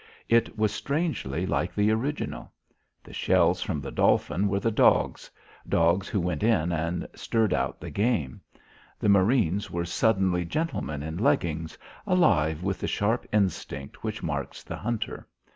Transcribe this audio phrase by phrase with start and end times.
[0.29, 2.51] It was strangely like the original.
[3.03, 5.29] The shells from the Dolphin were the dogs;
[5.69, 8.41] dogs who went in and stirred out the game.
[8.97, 11.77] The marines were suddenly gentlemen in leggings,
[12.07, 15.27] alive with the sharp instinct which marks the hunter.